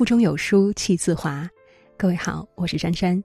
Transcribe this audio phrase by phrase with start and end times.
[0.00, 1.46] 腹中有书气自华。
[1.98, 3.22] 各位好，我是珊珊。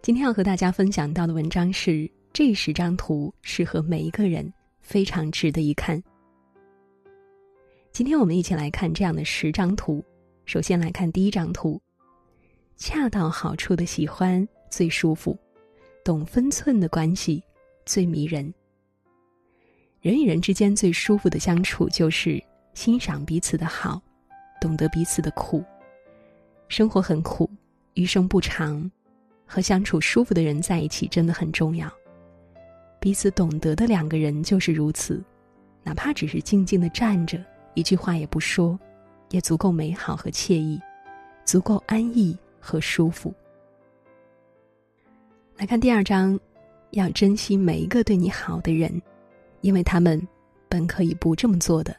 [0.00, 4.50] 今天要和大家分享到的文章是：这十张图适合每一个人，
[4.80, 6.02] 非常值得一看。
[7.92, 10.02] 今天我们一起来看这样的十张图。
[10.46, 11.78] 首先来看第一张图，
[12.78, 15.38] 恰到好处的喜欢最舒服，
[16.02, 17.44] 懂分寸的关系
[17.84, 18.50] 最迷人。
[20.00, 24.00] 人与人之间最舒服的相处，就是欣赏彼此的好，
[24.58, 25.62] 懂得彼此的苦。
[26.68, 27.48] 生活很苦，
[27.94, 28.90] 余生不长，
[29.46, 31.92] 和相处舒服的人在一起真的很重要。
[33.00, 35.22] 彼此懂得的两个人就是如此，
[35.82, 37.38] 哪怕只是静静的站着，
[37.74, 38.78] 一句话也不说，
[39.30, 40.80] 也足够美好和惬意，
[41.44, 43.34] 足够安逸和舒服。
[45.56, 46.38] 来看第二章，
[46.90, 49.02] 要珍惜每一个对你好的人。
[49.60, 50.20] 因为他们
[50.68, 51.96] 本可以不这么做的。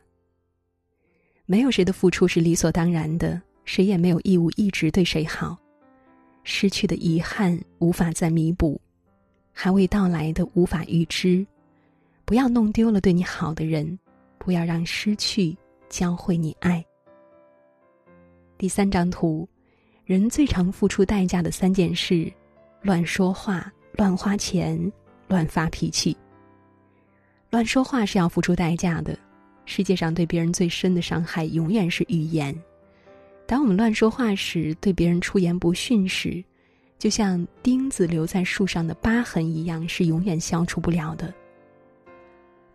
[1.48, 5.58] 没有谁的付出是理所当然的，谁也没有义务一直对谁好。
[6.44, 8.80] 失去的遗憾无法再弥补，
[9.52, 11.46] 还未到来的无法预知。
[12.24, 13.98] 不要弄丢了对你好的人，
[14.38, 15.55] 不要让失去
[15.90, 16.84] 教会你爱。
[18.57, 19.48] 第三张图，
[20.05, 22.32] 人最常付出代价的三件事：
[22.82, 24.79] 乱说话、乱花钱、
[25.27, 26.16] 乱发脾气。
[27.50, 29.18] 乱说话是要付出代价的。
[29.66, 32.55] 世界上对别人最深的伤害，永远是语言。
[33.46, 36.43] 当我们乱说话时，对别人出言不逊时，
[36.98, 41.34] 就像钉子留在树上的疤痕一样，是永远消除不了的。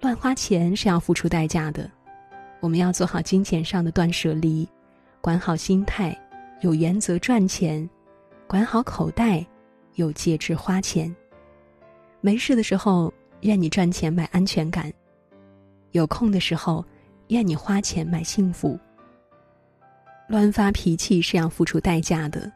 [0.01, 1.91] 乱花钱是要付出代价的。
[2.61, 4.69] 我们要做好金钱上的断舍离，
[5.21, 6.17] 管好心态，
[6.61, 7.89] 有原则赚钱；
[8.47, 9.45] 管好口袋，
[9.95, 11.15] 有节制花钱。
[12.21, 13.13] 没事的时候。
[13.45, 14.93] 愿你赚钱买安全感，
[15.93, 16.85] 有空的时候，
[17.29, 18.79] 愿你花钱买幸福。
[20.31, 22.53] 乱发脾气是要付出代价的，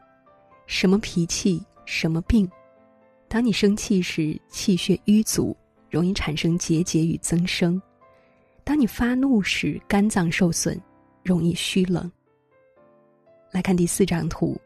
[0.65, 2.49] 什么脾气什么病。
[3.27, 5.53] 当你生气时，气血瘀阻，
[5.89, 7.77] 容易产生结节与增生；
[8.63, 10.81] 当你发怒时，肝脏受损，
[11.21, 12.09] 容易虚冷。
[13.51, 14.57] 来看第四张图，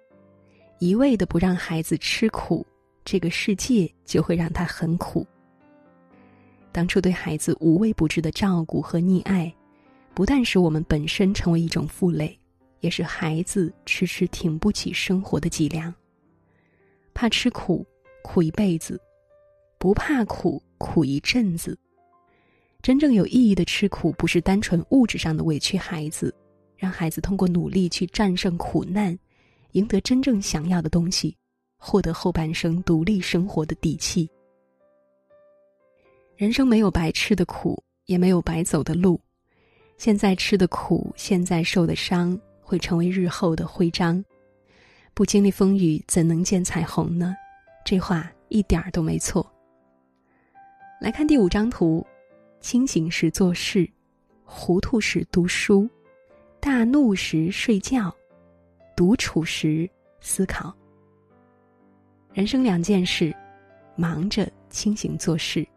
[0.77, 2.63] 一味的不让孩子吃苦，
[3.03, 5.25] 这个世界就会让他很苦。
[6.71, 9.51] 当初对孩子无微不至的照顾和溺爱，
[10.13, 12.39] 不但使我们本身成为一种负累，
[12.79, 15.93] 也是孩子迟迟挺不起生活的脊梁。
[17.13, 17.85] 怕吃苦，
[18.23, 18.95] 苦一辈子；
[19.77, 21.77] 不怕苦，苦一阵子。
[22.81, 26.33] 真正有意义的吃苦，不是单纯物质上的委屈孩子，
[26.77, 29.17] 让孩子通过努力去战胜苦难，
[29.73, 31.35] 赢得真正想要的东西，
[31.77, 34.29] 获得后半生独立生活的底气。
[36.37, 39.19] 人生没有白吃的苦，也没有白走的路。
[39.97, 44.23] 现在吃的苦，现在受的伤，会成为日后的徽章。
[45.15, 47.35] 不经历风雨，怎能见彩虹呢？
[47.83, 49.51] 这话一点儿都没错。
[51.01, 52.05] 来看第五张图：
[52.61, 53.89] 清醒时做事，
[54.43, 55.89] 糊涂时读书，
[56.59, 58.15] 大怒时睡觉，
[58.95, 59.89] 独处时
[60.21, 60.71] 思考。
[62.31, 63.35] 人生两件事：
[63.95, 65.67] 忙着清醒做事。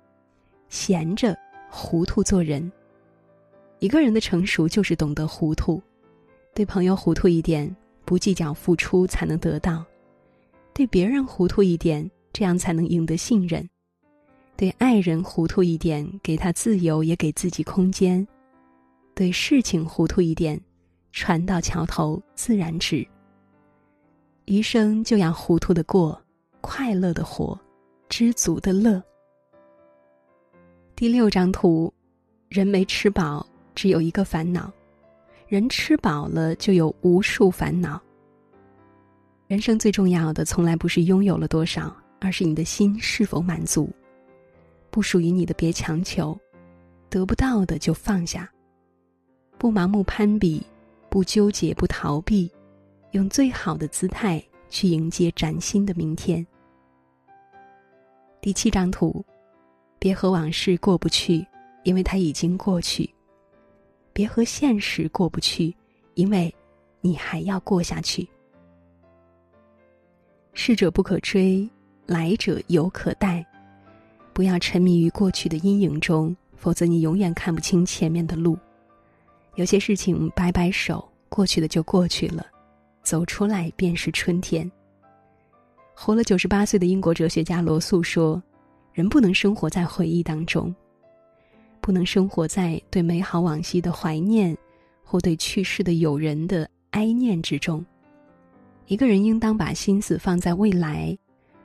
[0.68, 1.34] 闲着，
[1.70, 2.70] 糊涂做人。
[3.78, 5.82] 一个人的成熟就是懂得糊涂，
[6.54, 7.74] 对朋友糊涂一点，
[8.04, 9.82] 不计较付出才能得到；
[10.74, 13.62] 对别人糊涂一点，这样才能赢得信任；
[14.56, 18.26] 对爱人糊涂一点，给他自由，也给自己空间；
[19.14, 20.60] 对事情糊涂一点，
[21.10, 23.06] 船到桥头自然直。
[24.44, 26.20] 余生就要糊涂的过，
[26.60, 27.58] 快乐的活，
[28.10, 29.02] 知足的乐。
[30.94, 31.90] 第六张图，
[32.50, 34.70] 人没吃饱，只有一个烦恼；
[35.52, 38.00] 人吃饱了，就有无数烦恼。
[39.46, 43.90] 人生最重要的，从来不是拥有了多少，而是你的心是否满足。
[44.88, 46.34] 不属于你的别强求，
[47.10, 48.50] 得不到的就放下。
[49.58, 50.66] 不盲目攀比，
[51.10, 52.50] 不纠结，不逃避，
[53.10, 56.46] 用最好的姿态去迎接崭新的明天。
[58.40, 59.22] 第七张图。
[59.98, 61.46] 别和往事过不去，
[61.82, 63.04] 因为它已经过去；
[64.12, 65.74] 别和现实过不去，
[66.14, 66.54] 因为
[67.00, 68.28] 你还要过下去。
[70.52, 71.68] 逝者不可追，
[72.06, 73.44] 来者犹可待。
[74.32, 78.58] 不要沉迷于过去的阴影中，否则你永远看不清前面的路。
[79.56, 82.46] 有些事情摆摆手，过去的就过去了，
[83.02, 84.70] 走出来便是春天。
[85.94, 88.42] 活了九十八岁的英国哲学家罗素说。
[88.94, 90.74] 人不能生活在回忆当中，
[91.82, 94.56] 不能生活在对美好往昔的怀念，
[95.04, 97.84] 或对去世的友人的哀念之中。
[98.86, 101.16] 一个人应当把心思放在未来，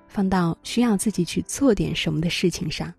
[0.08, 2.92] 放到需要自己去做点什么的事情上。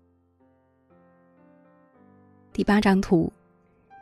[2.53, 3.31] 第八张图，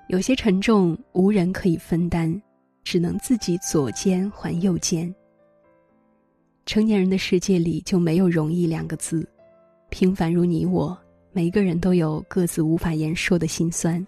[0.10, 2.40] 有些沉重无人可以分担，
[2.84, 5.14] 只能自己左肩还右肩。
[6.66, 9.28] 成年人的世界里就没有容易两个字，
[9.90, 10.98] 平凡如你我，
[11.38, 14.04] 每一个人都有各自无法言说的心酸。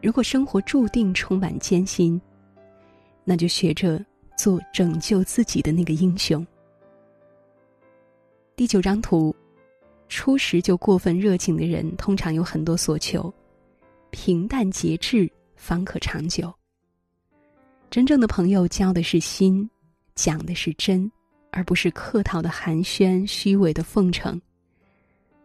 [0.00, 2.20] 如果生活注定充满艰辛，
[3.24, 4.00] 那就学着
[4.36, 6.46] 做拯救自己的那个英雄。
[8.54, 9.34] 第九张图，
[10.08, 13.34] 初时就过分热情的人，通常有很多所求，
[14.12, 16.54] 平淡节制方可长久。
[17.90, 19.68] 真正的朋友交的是心，
[20.14, 21.10] 讲的是真。
[21.50, 24.40] 而不是客套的寒暄、虚伪的奉承。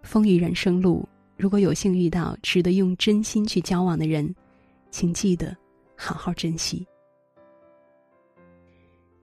[0.06, 1.06] 风雨人生路，
[1.36, 4.34] 如果有幸遇到值得用真心去交往的人，
[4.92, 5.58] 请记得
[5.96, 6.86] 好好珍惜。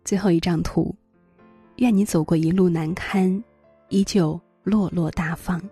[0.04, 0.94] 最后一张图，
[1.76, 3.42] 愿你走过一路难堪，
[3.88, 5.62] 依旧落落大方。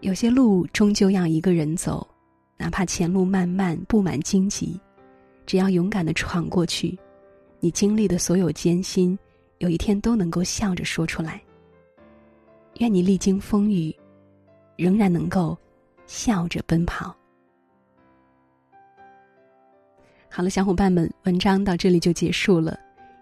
[0.00, 2.06] 有些路终究要一个人走，
[2.56, 4.80] 哪怕前路漫漫布满荆棘，
[5.44, 6.96] 只要勇敢的闯过去，
[7.58, 9.18] 你经历的所有艰辛。
[9.58, 11.42] 有一天都能够笑着说出来。
[12.78, 13.94] 愿你历经风雨，
[14.76, 15.56] 仍然能够
[16.06, 17.14] 笑着奔跑。
[20.28, 22.78] 好了，小伙伴们，文章到这里就结束了。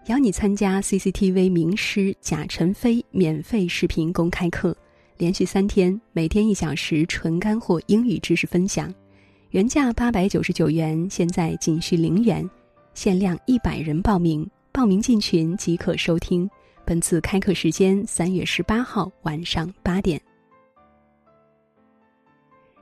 [0.07, 4.75] 邀你参加 CCTV 名师贾晨飞免费视频公开课，
[5.17, 8.93] 连续三天，每天一小时纯干货英语知识分享，
[9.51, 12.47] 原价八百九十九元，现在仅需零元，
[12.93, 14.47] 限量一百人报名。
[14.71, 16.49] 报名进群即可收听。
[16.87, 20.21] 本次开课时间三月十八号晚上八点。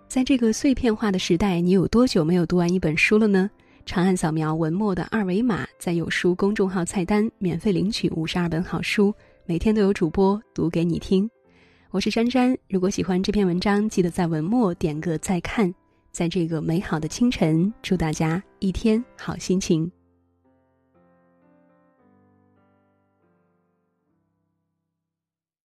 [0.10, 3.50] 在这个碎片化的时代，你有多久没有读完一本书了呢？
[3.86, 9.14] 长按扫描文末的二维码，在有书公众号菜单免费领取五十二本好书，
[9.46, 11.30] 每天都有主播读给你听。
[11.90, 15.74] 我是珊珊，如果喜欢这篇文章，记得在文末点个再看。
[16.12, 19.90] 在这个美好的清晨，祝大家一天好心情。